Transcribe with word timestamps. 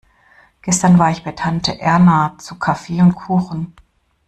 Gestern 0.63 0.97
war 0.97 1.11
ich 1.11 1.23
bei 1.23 1.31
Tante 1.31 1.79
Erna 1.79 2.35
zu 2.39 2.57
Kaffee 2.57 3.03
und 3.03 3.13
Kuchen. 3.13 3.75